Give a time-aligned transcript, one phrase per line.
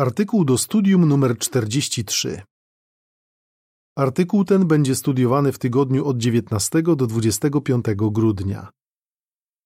[0.00, 2.42] Artykuł do studium numer 43.
[3.96, 8.70] Artykuł ten będzie studiowany w tygodniu od 19 do 25 grudnia.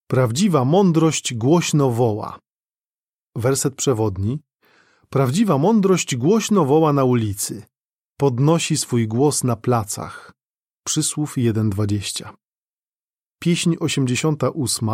[0.07, 2.39] Prawdziwa mądrość głośno woła.
[3.37, 4.41] Werset przewodni.
[5.09, 7.62] Prawdziwa mądrość głośno woła na ulicy.
[8.16, 10.32] Podnosi swój głos na placach.
[10.85, 12.35] Przysłów 1.20.
[13.38, 14.90] Pieśń 88.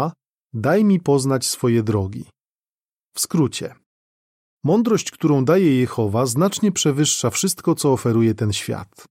[0.52, 2.24] Daj mi poznać swoje drogi.
[3.14, 3.74] W skrócie.
[4.64, 9.04] Mądrość, którą daje Jehowa, znacznie przewyższa wszystko, co oferuje ten świat.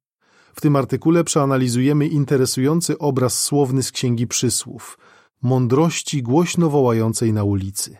[0.53, 4.97] W tym artykule przeanalizujemy interesujący obraz słowny z Księgi Przysłów
[5.41, 7.97] mądrości głośno wołającej na ulicy.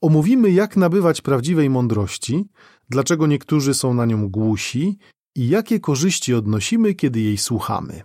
[0.00, 2.44] Omówimy, jak nabywać prawdziwej mądrości,
[2.88, 4.98] dlaczego niektórzy są na nią głusi
[5.34, 8.02] i jakie korzyści odnosimy, kiedy jej słuchamy.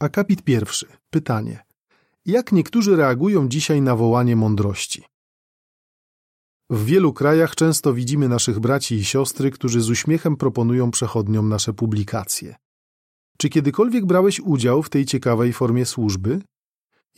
[0.00, 0.86] Akapit pierwszy.
[1.10, 1.64] Pytanie.
[2.26, 5.02] Jak niektórzy reagują dzisiaj na wołanie mądrości?
[6.72, 11.72] W wielu krajach często widzimy naszych braci i siostry, którzy z uśmiechem proponują przechodniom nasze
[11.72, 12.56] publikacje.
[13.38, 16.42] Czy kiedykolwiek brałeś udział w tej ciekawej formie służby?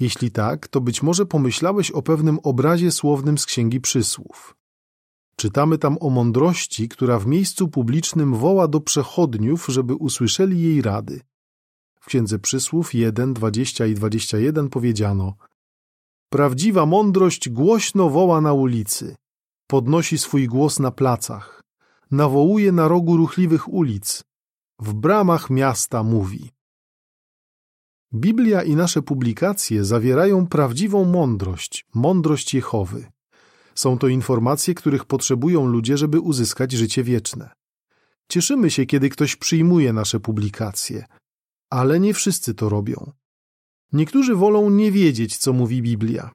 [0.00, 4.56] Jeśli tak, to być może pomyślałeś o pewnym obrazie słownym z Księgi Przysłów.
[5.36, 11.20] Czytamy tam o mądrości, która w miejscu publicznym woła do przechodniów, żeby usłyszeli jej rady.
[12.00, 15.34] W Księdze Przysłów 1, 20 i 21 powiedziano
[16.28, 19.16] Prawdziwa mądrość głośno woła na ulicy,
[19.66, 21.62] podnosi swój głos na placach,
[22.10, 24.24] nawołuje na rogu ruchliwych ulic,
[24.80, 26.50] w bramach miasta mówi.
[28.14, 33.06] Biblia i nasze publikacje zawierają prawdziwą mądrość, mądrość Jehowy.
[33.74, 37.50] Są to informacje, których potrzebują ludzie, żeby uzyskać życie wieczne.
[38.28, 41.04] Cieszymy się, kiedy ktoś przyjmuje nasze publikacje,
[41.70, 43.12] ale nie wszyscy to robią.
[43.92, 46.30] Niektórzy wolą nie wiedzieć, co mówi Biblia.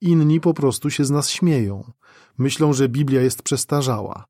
[0.00, 1.92] Inni po prostu się z nas śmieją.
[2.38, 4.24] Myślą, że Biblia jest przestarzała.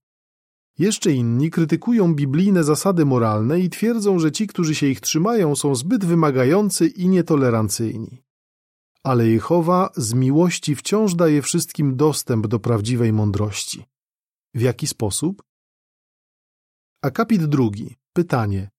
[0.78, 5.74] Jeszcze inni krytykują biblijne zasady moralne i twierdzą, że ci, którzy się ich trzymają, są
[5.74, 8.22] zbyt wymagający i nietolerancyjni.
[9.02, 13.84] Ale Jehowa z miłości wciąż daje wszystkim dostęp do prawdziwej mądrości.
[14.54, 15.42] W jaki sposób?
[17.02, 17.96] Akapit drugi.
[18.12, 18.70] Pytanie.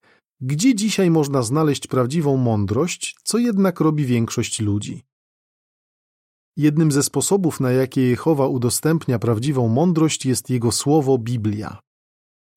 [0.42, 5.09] Gdzie dzisiaj można znaleźć prawdziwą mądrość, co jednak robi większość ludzi?
[6.60, 11.80] Jednym ze sposobów, na jakie Jehowa udostępnia prawdziwą mądrość, jest Jego słowo Biblia.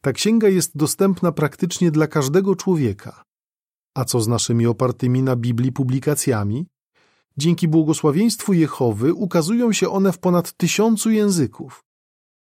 [0.01, 3.23] Ta księga jest dostępna praktycznie dla każdego człowieka.
[3.95, 6.67] A co z naszymi opartymi na Biblii publikacjami?
[7.37, 11.85] Dzięki błogosławieństwu Jehowy ukazują się one w ponad tysiącu języków.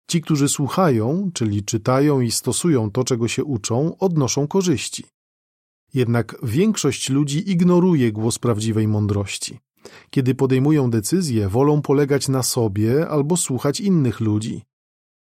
[0.09, 5.03] Ci, którzy słuchają, czyli czytają i stosują to, czego się uczą, odnoszą korzyści.
[5.93, 9.66] Jednak większość ludzi ignoruje głos prawdziwej mądrości.
[10.09, 14.63] Kiedy podejmują decyzje, wolą polegać na sobie albo słuchać innych ludzi.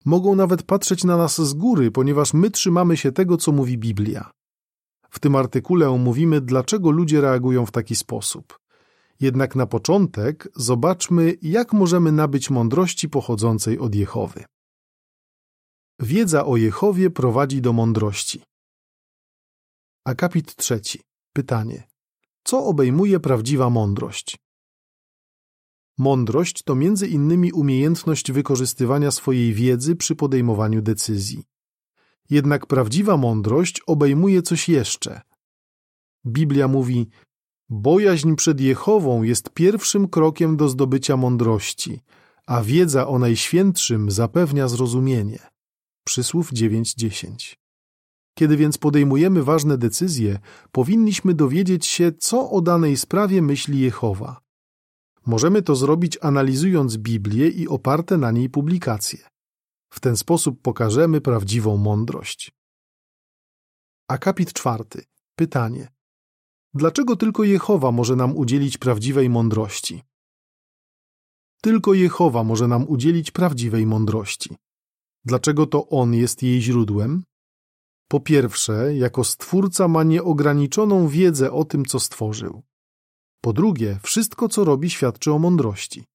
[0.05, 4.31] Mogą nawet patrzeć na nas z góry, ponieważ my trzymamy się tego, co mówi Biblia.
[5.09, 8.59] W tym artykule omówimy, dlaczego ludzie reagują w taki sposób.
[9.19, 14.45] Jednak na początek zobaczmy, jak możemy nabyć mądrości pochodzącej od Jehowy.
[15.99, 18.41] Wiedza o Jehowie prowadzi do mądrości.
[20.05, 21.01] Akapit trzeci.
[21.33, 21.88] Pytanie.
[22.43, 24.37] Co obejmuje prawdziwa mądrość?
[25.97, 31.43] Mądrość to między innymi umiejętność wykorzystywania swojej wiedzy przy podejmowaniu decyzji.
[32.29, 35.21] Jednak prawdziwa mądrość obejmuje coś jeszcze.
[36.25, 37.07] Biblia mówi:
[37.69, 42.01] Bojaźń przed Jehową jest pierwszym krokiem do zdobycia mądrości,
[42.45, 45.39] a wiedza o Najświętszym zapewnia zrozumienie.
[46.03, 47.55] Przysłów 9:10.
[48.39, 50.39] Kiedy więc podejmujemy ważne decyzje,
[50.71, 54.41] powinniśmy dowiedzieć się, co o danej sprawie myśli Jehowa.
[55.25, 59.19] Możemy to zrobić analizując Biblię i oparte na niej publikacje.
[59.89, 62.51] W ten sposób pokażemy prawdziwą mądrość.
[64.07, 65.03] Akapit czwarty.
[65.35, 65.91] Pytanie.
[66.73, 70.03] Dlaczego tylko Jehowa może nam udzielić prawdziwej mądrości?
[71.61, 74.55] Tylko Jehowa może nam udzielić prawdziwej mądrości.
[75.25, 77.23] Dlaczego to On jest jej źródłem?
[78.11, 82.63] Po pierwsze, jako Stwórca ma nieograniczoną wiedzę o tym, co stworzył.
[83.41, 86.05] Po drugie, wszystko, co robi, świadczy o mądrości.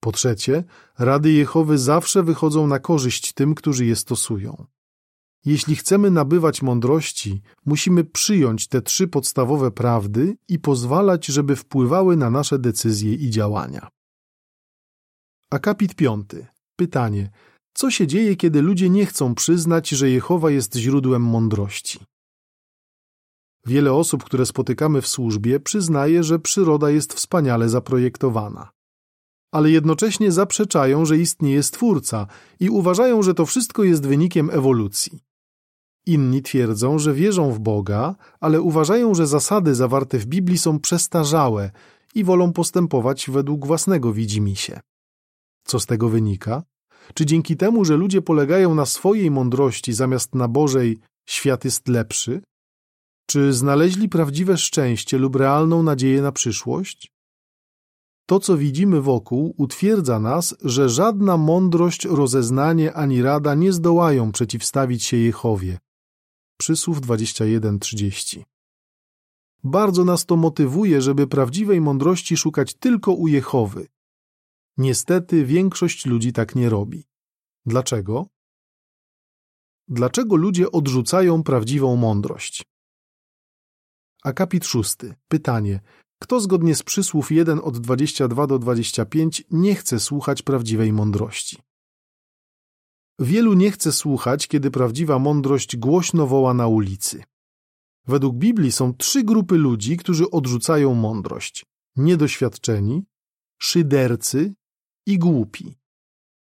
[0.00, 0.64] Po trzecie,
[0.98, 4.66] rady Jehowy zawsze wychodzą na korzyść tym, którzy je stosują.
[5.44, 12.30] Jeśli chcemy nabywać mądrości, musimy przyjąć te trzy podstawowe prawdy i pozwalać, żeby wpływały na
[12.30, 13.88] nasze decyzje i działania.
[15.50, 16.46] Akapit piąty.
[16.76, 17.30] Pytanie:
[17.78, 21.98] co się dzieje, kiedy ludzie nie chcą przyznać, że Jehowa jest źródłem mądrości?
[23.66, 28.70] Wiele osób, które spotykamy w służbie, przyznaje, że przyroda jest wspaniale zaprojektowana.
[29.52, 32.26] ale jednocześnie zaprzeczają, że istnieje Stwórca
[32.60, 35.24] i uważają, że to wszystko jest wynikiem ewolucji.
[36.06, 41.70] Inni twierdzą, że wierzą w Boga, ale uważają, że zasady zawarte w Biblii są przestarzałe
[42.14, 44.80] i wolą postępować według własnego widzimisię.
[45.64, 46.62] Co z tego wynika?
[47.14, 52.42] Czy dzięki temu, że ludzie polegają na swojej mądrości zamiast na Bożej, świat jest lepszy?
[53.26, 57.12] Czy znaleźli prawdziwe szczęście lub realną nadzieję na przyszłość?
[58.26, 65.04] To, co widzimy wokół, utwierdza nas, że żadna mądrość, rozeznanie ani rada nie zdołają przeciwstawić
[65.04, 65.78] się Jehowie.
[66.58, 68.42] Przysłów 21:30.
[69.64, 73.86] Bardzo nas to motywuje, żeby prawdziwej mądrości szukać tylko u Jehowy.
[74.78, 77.04] Niestety większość ludzi tak nie robi.
[77.66, 78.26] Dlaczego?
[79.88, 82.64] Dlaczego ludzie odrzucają prawdziwą mądrość?
[84.24, 85.14] Akapit szósty.
[85.28, 85.80] Pytanie.
[86.22, 91.58] Kto zgodnie z przysłów 1 od 22 do 25 nie chce słuchać prawdziwej mądrości?
[93.18, 97.24] Wielu nie chce słuchać, kiedy prawdziwa mądrość głośno woła na ulicy.
[98.06, 101.66] Według Biblii są trzy grupy ludzi, którzy odrzucają mądrość:
[101.96, 103.04] niedoświadczeni,
[103.58, 104.54] szydercy
[105.08, 105.74] i głupi.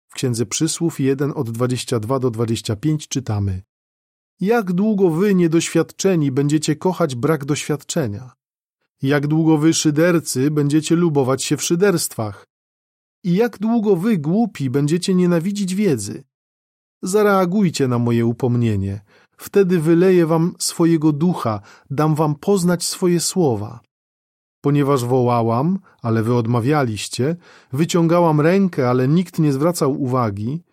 [0.08, 3.62] W Księdze Przysłów 1 od 22 do 25 czytamy:
[4.40, 8.32] Jak długo wy, niedoświadczeni, będziecie kochać brak doświadczenia?
[9.02, 12.48] Jak długo wy, szydercy, będziecie lubować się w szyderstwach?
[13.24, 16.24] I jak długo wy, głupi, będziecie nienawidzić wiedzy?
[17.02, 19.02] Zareagujcie na moje upomnienie.
[19.38, 23.80] Wtedy wyleję wam swojego ducha, dam wam poznać swoje słowa.
[24.66, 27.36] Ponieważ wołałam, ale wy odmawialiście,
[27.74, 30.64] wyciągałam rękę, ale nikt nie zwracał uwagi,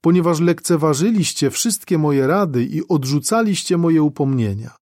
[0.00, 4.76] ponieważ lekceważyliście wszystkie moje rady i odrzucaliście moje upomnienia.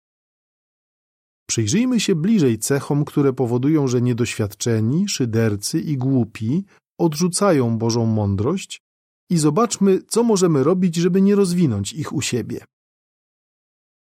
[1.47, 6.65] Przyjrzyjmy się bliżej cechom, które powodują, że niedoświadczeni, szydercy i głupi
[6.99, 8.81] odrzucają Bożą mądrość
[9.29, 12.65] i zobaczmy, co możemy robić, żeby nie rozwinąć ich u siebie.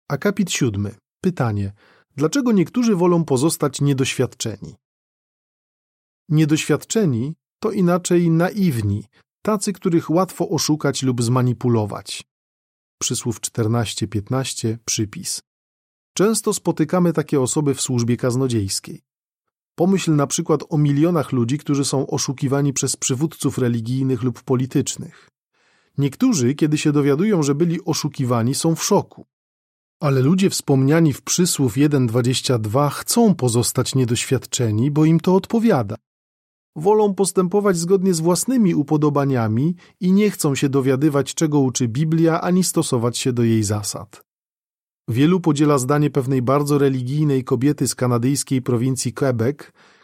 [0.08, 0.94] Akapit siódmy.
[1.20, 1.72] Pytanie.
[2.18, 4.74] Dlaczego niektórzy wolą pozostać niedoświadczeni?
[6.28, 9.04] Niedoświadczeni to inaczej naiwni,
[9.42, 12.24] tacy, których łatwo oszukać lub zmanipulować.
[13.00, 15.42] Przysłów 14-15, przypis.
[16.14, 19.02] Często spotykamy takie osoby w służbie kaznodziejskiej.
[19.74, 25.28] Pomyśl na przykład o milionach ludzi, którzy są oszukiwani przez przywódców religijnych lub politycznych.
[25.98, 29.26] Niektórzy, kiedy się dowiadują, że byli oszukiwani, są w szoku.
[30.00, 35.96] Ale ludzie wspomniani w przysłów 1.22 chcą pozostać niedoświadczeni, bo im to odpowiada.
[36.76, 42.64] Wolą postępować zgodnie z własnymi upodobaniami i nie chcą się dowiadywać, czego uczy Biblia, ani
[42.64, 44.22] stosować się do jej zasad.
[45.08, 49.56] Wielu podziela zdanie pewnej bardzo religijnej kobiety z kanadyjskiej prowincji Quebec,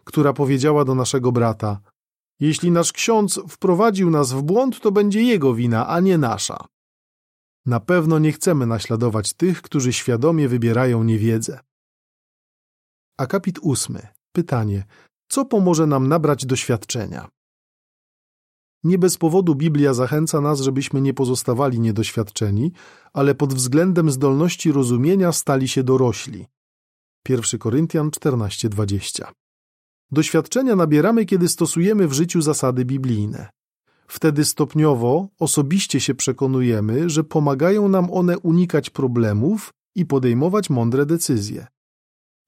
[0.05, 1.81] która powiedziała do naszego brata:
[2.41, 6.57] Jeśli nasz ksiądz wprowadził nas w błąd, to będzie jego wina, a nie nasza.
[7.67, 11.61] Na pewno nie chcemy naśladować tych, którzy świadomie wybierają niewiedzę.
[13.19, 14.09] Akapit ósmy.
[14.33, 14.85] Pytanie:
[15.29, 17.29] co pomoże nam nabrać doświadczenia?
[18.85, 22.73] Nie bez powodu Biblia zachęca nas, żebyśmy nie pozostawali niedoświadczeni,
[23.13, 26.47] ale pod względem zdolności rozumienia stali się dorośli.
[27.29, 29.33] 1 Koryntian 14:20.
[30.11, 33.51] Doświadczenia nabieramy, kiedy stosujemy w życiu zasady biblijne.
[34.09, 41.67] Wtedy stopniowo, osobiście się przekonujemy, że pomagają nam one unikać problemów i podejmować mądre decyzje.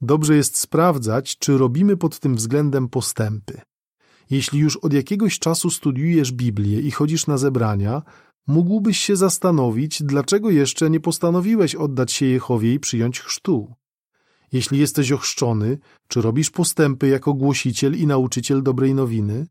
[0.00, 3.61] Dobrze jest sprawdzać, czy robimy pod tym względem postępy.
[4.31, 8.02] Jeśli już od jakiegoś czasu studiujesz Biblię i chodzisz na zebrania,
[8.47, 13.75] mógłbyś się zastanowić, dlaczego jeszcze nie postanowiłeś oddać się Jehowie i przyjąć chrztu.
[14.52, 15.78] Jeśli jesteś ochrzczony,
[16.09, 19.47] czy robisz postępy jako głosiciel i nauczyciel dobrej nowiny?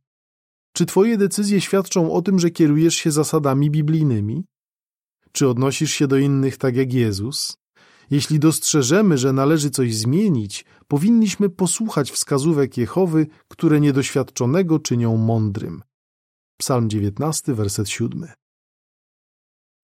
[0.75, 4.45] Czy twoje decyzje świadczą o tym, że kierujesz się zasadami biblijnymi?
[5.31, 7.57] Czy odnosisz się do innych tak jak Jezus?
[8.09, 15.83] Jeśli dostrzeżemy, że należy coś zmienić, powinniśmy posłuchać wskazówek Jehowy, które niedoświadczonego czynią mądrym.
[16.57, 18.27] Psalm 19, werset 7.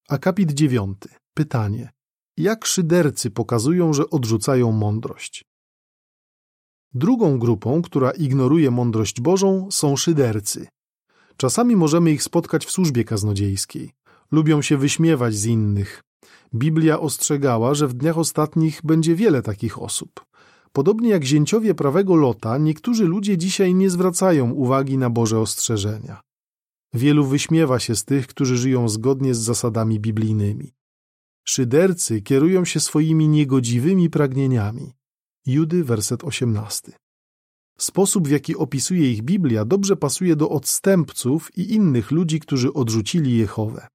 [0.10, 0.98] Akapit 9.
[1.34, 1.90] Pytanie.
[2.38, 5.46] Jak szydercy pokazują, że odrzucają mądrość?
[6.94, 10.68] Drugą grupą, która ignoruje mądrość Bożą, są szydercy.
[11.42, 13.92] Czasami możemy ich spotkać w służbie kaznodziejskiej.
[14.32, 16.04] Lubią się wyśmiewać z innych,
[16.56, 20.26] Biblia ostrzegała, że w dniach ostatnich będzie wiele takich osób.
[20.72, 26.22] Podobnie jak zięciowie prawego Lota, niektórzy ludzie dzisiaj nie zwracają uwagi na Boże ostrzeżenia.
[26.94, 30.74] Wielu wyśmiewa się z tych, którzy żyją zgodnie z zasadami biblijnymi.
[31.44, 34.94] Szydercy kierują się swoimi niegodziwymi pragnieniami.
[35.46, 37.01] Judy, werset 18.
[37.78, 43.38] Sposób, w jaki opisuje ich Biblia, dobrze pasuje do odstępców i innych ludzi, którzy odrzucili
[43.38, 43.88] Jehowę.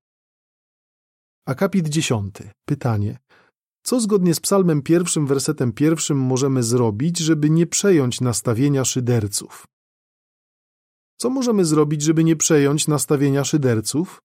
[1.46, 2.34] Akapit 10.
[2.64, 3.18] Pytanie.
[3.82, 9.64] Co zgodnie z psalmem pierwszym, wersetem pierwszym możemy zrobić, żeby nie przejąć nastawienia szyderców?
[11.16, 14.22] Co możemy zrobić, żeby nie przejąć nastawienia szyderców?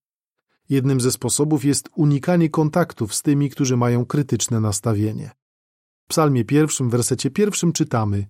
[0.68, 5.30] Jednym ze sposobów jest unikanie kontaktów z tymi, którzy mają krytyczne nastawienie.
[6.04, 8.26] W psalmie pierwszym, wersecie pierwszym czytamy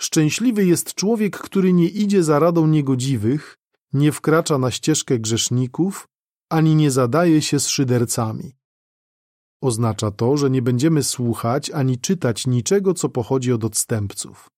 [0.00, 3.56] Szczęśliwy jest człowiek, który nie idzie za radą niegodziwych,
[3.92, 6.08] nie wkracza na ścieżkę grzeszników,
[6.50, 8.52] ani nie zadaje się z szydercami.
[9.60, 14.50] Oznacza to, że nie będziemy słuchać ani czytać niczego, co pochodzi od odstępców.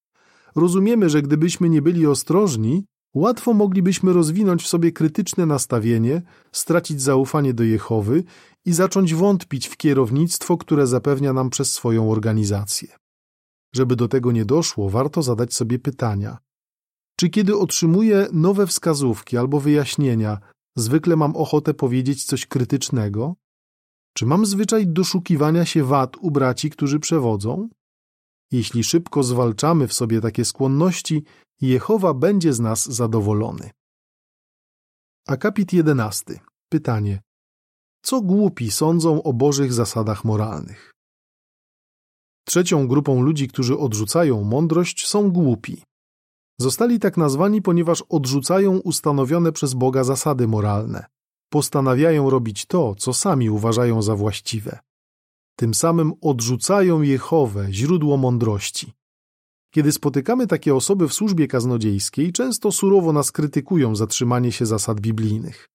[0.57, 7.55] Rozumiemy, że gdybyśmy nie byli ostrożni, łatwo moglibyśmy rozwinąć w sobie krytyczne nastawienie, stracić zaufanie
[7.55, 8.25] do Jehowy
[8.65, 12.89] i zacząć wątpić w kierownictwo, które zapewnia nam przez swoją organizację.
[13.77, 16.39] Żeby do tego nie doszło, warto zadać sobie pytania.
[17.17, 20.39] Czy kiedy otrzymuję nowe wskazówki albo wyjaśnienia,
[20.77, 23.35] zwykle mam ochotę powiedzieć coś krytycznego?
[24.15, 27.69] Czy mam zwyczaj doszukiwania się wad u braci, którzy przewodzą?
[28.53, 31.25] Jeśli szybko zwalczamy w sobie takie skłonności,
[31.61, 33.71] Jehowa będzie z nas zadowolony.
[35.27, 36.41] Akapit 11.
[36.69, 37.23] Pytanie.
[38.03, 40.96] Co głupi sądzą o Bożych zasadach moralnych?
[42.49, 45.83] Trzecią grupą ludzi, którzy odrzucają mądrość, są głupi.
[46.61, 51.07] Zostali tak nazwani, ponieważ odrzucają ustanowione przez Boga zasady moralne.
[51.49, 54.79] Postanawiają robić to, co sami uważają za właściwe.
[55.57, 58.93] Tym samym odrzucają Jehowę, źródło mądrości.
[59.75, 65.01] Kiedy spotykamy takie osoby w służbie kaznodziejskiej, często surowo nas krytykują za trzymanie się zasad
[65.01, 65.69] biblijnych.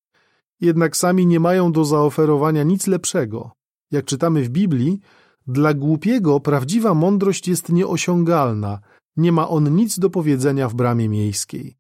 [0.62, 3.52] Jednak sami nie mają do zaoferowania nic lepszego.
[3.92, 5.00] Jak czytamy w Biblii,
[5.48, 8.80] dla głupiego prawdziwa mądrość jest nieosiągalna,
[9.18, 11.78] nie ma on nic do powiedzenia w bramie miejskiej.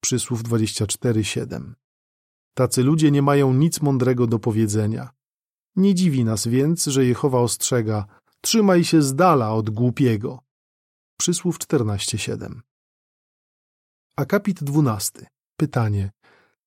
[0.00, 1.74] Przysłów 24:7.
[2.54, 5.10] Tacy ludzie nie mają nic mądrego do powiedzenia.
[5.76, 8.06] Nie dziwi nas więc, że Jehowa ostrzega:
[8.40, 10.38] trzymaj się z dala od głupiego.
[11.18, 12.60] Przysłów 14:7.
[14.16, 15.26] Akapit 12.
[15.56, 16.10] Pytanie: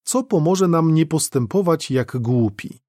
[0.03, 2.84] Co pomoże nam nie postępować jak głupi?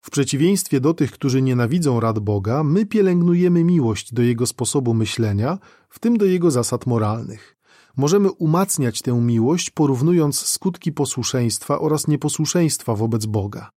[0.00, 5.58] W przeciwieństwie do tych, którzy nienawidzą rad Boga, my pielęgnujemy miłość do Jego sposobu myślenia,
[5.88, 7.56] w tym do Jego zasad moralnych.
[7.96, 13.70] Możemy umacniać tę miłość, porównując skutki posłuszeństwa oraz nieposłuszeństwa wobec Boga.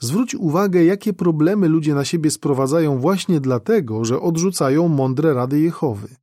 [0.00, 6.16] Zwróć uwagę, jakie problemy ludzie na siebie sprowadzają właśnie dlatego, że odrzucają mądre rady Jehowy.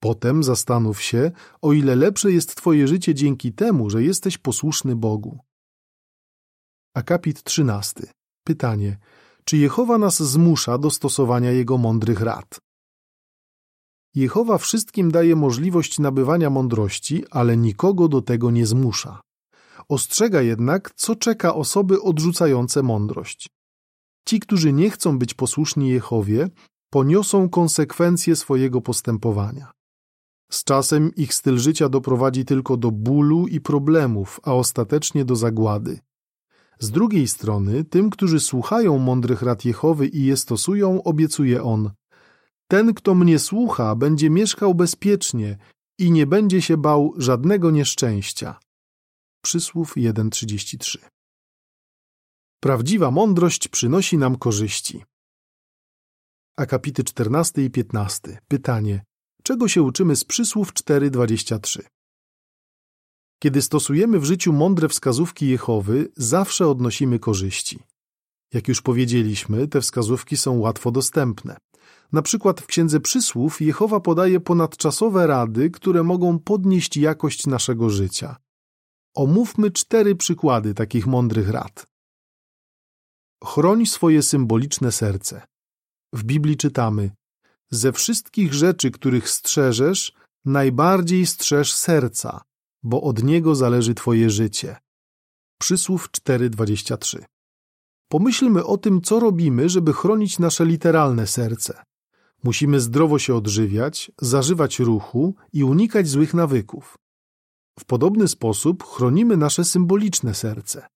[0.00, 1.30] Potem zastanów się,
[1.62, 5.38] o ile lepsze jest Twoje życie dzięki temu, że jesteś posłuszny Bogu.
[6.94, 8.06] Akapit 13.
[8.44, 8.98] Pytanie:
[9.44, 12.60] czy Jehowa nas zmusza do stosowania Jego mądrych rad?
[14.14, 19.20] Jehowa wszystkim daje możliwość nabywania mądrości, ale nikogo do tego nie zmusza.
[19.88, 23.48] Ostrzega jednak, co czeka osoby odrzucające mądrość.
[24.28, 26.48] Ci, którzy nie chcą być posłuszni Jehowie,
[26.90, 29.72] poniosą konsekwencje swojego postępowania.
[30.52, 35.98] Z czasem ich styl życia doprowadzi tylko do bólu i problemów, a ostatecznie do zagłady.
[36.84, 41.90] Z drugiej strony, tym, którzy słuchają mądrych rad Jehowy i je stosują, obiecuje on:
[42.68, 45.58] Ten, kto mnie słucha, będzie mieszkał bezpiecznie
[45.98, 48.60] i nie będzie się bał żadnego nieszczęścia.
[49.44, 50.98] Przysłów 1:33.
[52.60, 55.04] Prawdziwa mądrość przynosi nam korzyści.
[56.56, 58.38] Akapity 14 i 15.
[58.48, 59.04] Pytanie:
[59.42, 61.93] czego się uczymy z przysłów 4:23?
[63.38, 67.78] Kiedy stosujemy w życiu mądre wskazówki Jehowy, zawsze odnosimy korzyści.
[68.52, 71.56] Jak już powiedzieliśmy, te wskazówki są łatwo dostępne.
[72.12, 78.36] Na przykład w Księdze Przysłów Jehowa podaje ponadczasowe rady, które mogą podnieść jakość naszego życia.
[79.14, 81.86] Omówmy cztery przykłady takich mądrych rad.
[83.44, 85.46] Chroń swoje symboliczne serce.
[86.12, 87.10] W Biblii czytamy:
[87.70, 90.12] Ze wszystkich rzeczy, których strzeżesz,
[90.44, 92.42] najbardziej strzeż serca,
[92.84, 94.76] bo od niego zależy Twoje życie.
[95.58, 97.24] Przysłów 4:23.
[98.08, 101.82] Pomyślmy o tym, co robimy, żeby chronić nasze literalne serce.
[102.44, 106.98] Musimy zdrowo się odżywiać, zażywać ruchu i unikać złych nawyków.
[107.80, 110.86] W podobny sposób chronimy nasze symboliczne serce.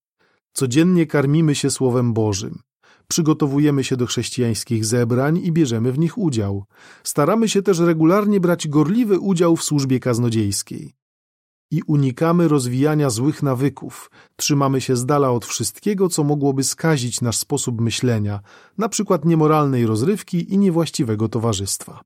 [0.53, 2.59] Codziennie karmimy się Słowem Bożym.
[3.07, 6.63] Przygotowujemy się do chrześcijańskich zebrań i bierzemy w nich udział.
[7.03, 10.98] Staramy się też regularnie brać gorliwy udział w służbie kaznodziejskiej
[11.71, 17.37] i unikamy rozwijania złych nawyków, trzymamy się z dala od wszystkiego, co mogłoby skazić nasz
[17.37, 18.39] sposób myślenia,
[18.77, 22.01] na przykład niemoralnej rozrywki i niewłaściwego towarzystwa.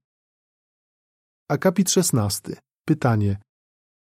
[1.49, 2.55] Akapit 16.
[2.85, 3.37] Pytanie.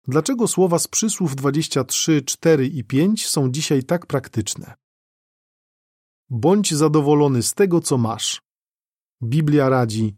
[0.08, 4.74] Dlaczego słowa z przysłów 23, 4 i 5 są dzisiaj tak praktyczne?
[6.30, 8.42] Bądź zadowolony z tego, co masz.
[9.22, 10.16] Biblia radzi: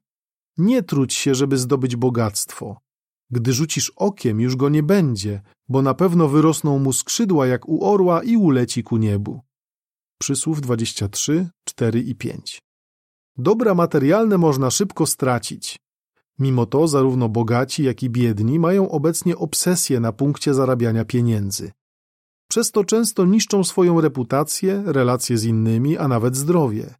[0.58, 2.83] Nie trudź się, żeby zdobyć bogactwo.
[3.30, 7.84] Gdy rzucisz okiem, już go nie będzie, bo na pewno wyrosną mu skrzydła jak u
[7.84, 9.40] orła i uleci ku niebu.
[10.18, 12.62] Przysłów 23, 4 i 5.
[13.36, 15.78] Dobra materialne można szybko stracić.
[16.38, 21.72] Mimo to zarówno bogaci, jak i biedni mają obecnie obsesję na punkcie zarabiania pieniędzy.
[22.48, 26.94] Przez to często niszczą swoją reputację, relacje z innymi, a nawet zdrowie.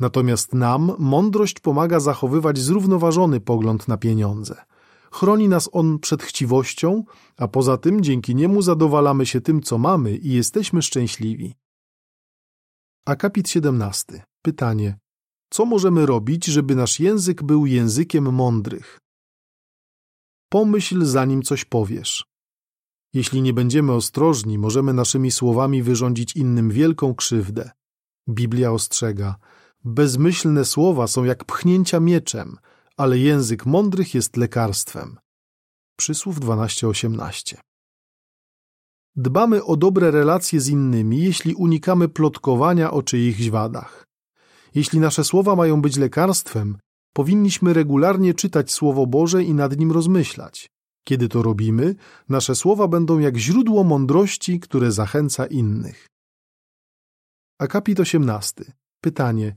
[0.00, 4.56] Natomiast nam mądrość pomaga zachowywać zrównoważony pogląd na pieniądze.
[5.10, 7.04] Chroni nas on przed chciwością,
[7.36, 11.54] a poza tym dzięki niemu zadowalamy się tym, co mamy i jesteśmy szczęśliwi.
[13.06, 14.22] Akapit 17.
[14.42, 14.98] Pytanie.
[15.50, 19.00] Co możemy robić, żeby nasz język był językiem mądrych?
[20.48, 22.24] Pomyśl, zanim coś powiesz.
[23.12, 27.70] Jeśli nie będziemy ostrożni, możemy naszymi słowami wyrządzić innym wielką krzywdę.
[28.28, 29.36] Biblia ostrzega:
[29.84, 32.56] Bezmyślne słowa są jak pchnięcia mieczem,
[33.00, 35.18] ale język mądrych jest lekarstwem.
[35.96, 37.56] Przysłów 12:18.
[39.16, 44.04] Dbamy o dobre relacje z innymi, jeśli unikamy plotkowania o czyichś wadach.
[44.74, 46.78] Jeśli nasze słowa mają być lekarstwem,
[47.14, 50.70] powinniśmy regularnie czytać Słowo Boże i nad nim rozmyślać.
[51.08, 51.94] Kiedy to robimy,
[52.28, 56.06] nasze słowa będą jak źródło mądrości, które zachęca innych.
[57.58, 58.64] Akapit 18.
[59.00, 59.56] Pytanie.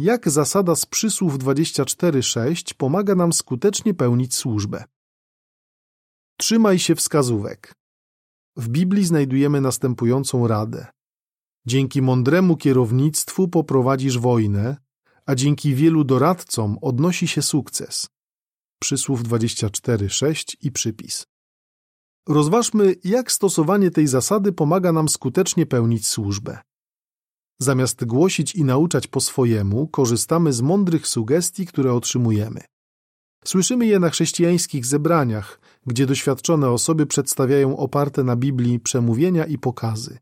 [0.00, 4.84] Jak zasada z przysłów 24.6 pomaga nam skutecznie pełnić służbę?
[6.36, 7.74] Trzymaj się wskazówek.
[8.56, 10.86] W Biblii znajdujemy następującą radę.
[11.66, 14.76] Dzięki mądremu kierownictwu poprowadzisz wojnę,
[15.26, 18.08] a dzięki wielu doradcom odnosi się sukces.
[18.80, 21.26] Przysłów 24:6 i przypis.
[22.28, 26.58] Rozważmy, jak stosowanie tej zasady pomaga nam skutecznie pełnić służbę.
[27.60, 32.60] Zamiast głosić i nauczać po swojemu, korzystamy z mądrych sugestii, które otrzymujemy.
[33.44, 40.18] Słyszymy je na chrześcijańskich zebraniach, gdzie doświadczone osoby przedstawiają oparte na Biblii przemówienia i pokazy.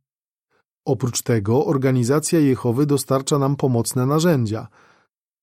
[0.85, 4.69] Oprócz tego organizacja Jehowy dostarcza nam pomocne narzędzia,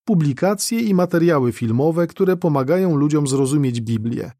[0.05, 4.31] publikacje i materiały filmowe, które pomagają ludziom zrozumieć Biblię.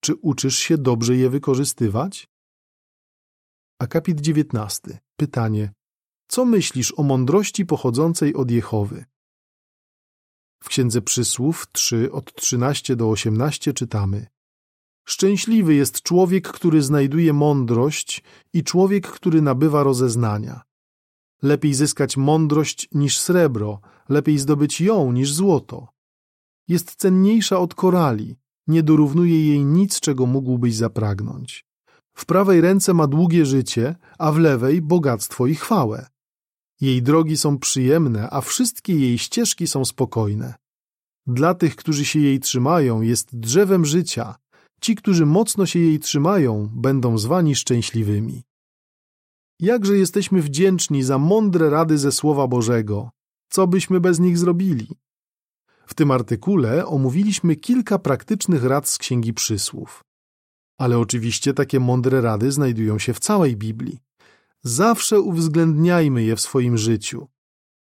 [0.00, 2.28] Czy uczysz się dobrze je wykorzystywać?
[3.78, 4.98] Akapit 19.
[5.16, 5.72] Pytanie.
[6.34, 9.04] Co myślisz o mądrości pochodzącej od Jehowy?
[10.62, 14.26] W Księdze Przysłów 3 od 13 do 18 czytamy
[15.04, 20.62] Szczęśliwy jest człowiek, który znajduje mądrość i człowiek, który nabywa rozeznania.
[21.42, 25.88] Lepiej zyskać mądrość niż srebro, lepiej zdobyć ją niż złoto.
[26.68, 31.66] Jest cenniejsza od korali, nie dorównuje jej nic, czego mógłbyś zapragnąć.
[32.14, 36.11] W prawej ręce ma długie życie, a w lewej bogactwo i chwałę.
[36.82, 40.54] Jej drogi są przyjemne, a wszystkie jej ścieżki są spokojne.
[41.26, 44.34] Dla tych, którzy się jej trzymają, jest drzewem życia.
[44.80, 48.42] Ci, którzy mocno się jej trzymają, będą zwani szczęśliwymi.
[49.60, 53.10] Jakże jesteśmy wdzięczni za mądre rady ze Słowa Bożego.
[53.48, 54.88] Co byśmy bez nich zrobili?
[55.86, 60.04] W tym artykule omówiliśmy kilka praktycznych rad z Księgi Przysłów.
[60.78, 63.98] Ale oczywiście takie mądre rady znajdują się w całej Biblii.
[64.62, 67.28] Zawsze uwzględniajmy je w swoim życiu.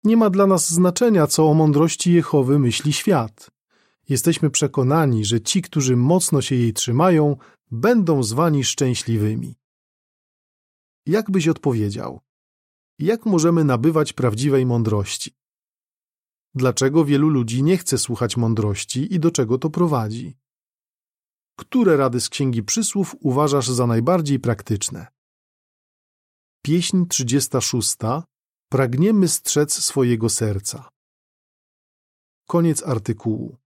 [0.05, 3.51] Nie ma dla nas znaczenia, co o mądrości Jehowy myśli świat.
[4.09, 7.37] Jesteśmy przekonani, że ci, którzy mocno się jej trzymają,
[7.71, 9.55] będą zwani szczęśliwymi.
[11.07, 12.21] Jak byś odpowiedział?
[12.99, 15.37] Jak możemy nabywać prawdziwej mądrości?
[16.55, 20.37] Dlaczego wielu ludzi nie chce słuchać mądrości i do czego to prowadzi?
[21.57, 25.07] Które rady z Księgi Przysłów uważasz za najbardziej praktyczne?
[26.65, 27.97] Pieśń 36.
[28.69, 30.89] Pragniemy strzec swojego serca.
[32.49, 33.57] Koniec artykułu.